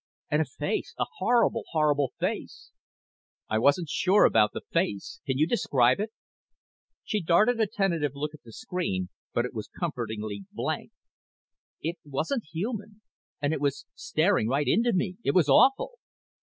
[0.31, 0.95] "And a face!
[0.97, 2.71] A horrible, horrible face."
[3.47, 5.21] "I wasn't sure about the face.
[5.27, 6.11] Can you describe it?"
[7.03, 10.89] She darted a tentative look at the screen but it was comfortingly blank.
[11.83, 13.01] "It wasn't human.
[13.43, 15.17] And it was staring right into me.
[15.23, 15.99] It was awful!"